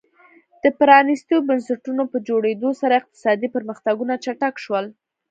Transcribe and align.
د 0.63 0.65
پرانیستو 0.79 1.35
بنسټونو 1.47 2.03
په 2.11 2.17
جوړېدو 2.27 2.69
سره 2.81 2.99
اقتصادي 3.01 3.47
پرمختګونه 3.55 4.13
چټک 4.23 4.55
شول. 4.63 4.85